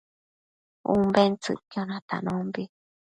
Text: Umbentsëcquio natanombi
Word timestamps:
Umbentsëcquio 0.91 1.81
natanombi 1.89 2.63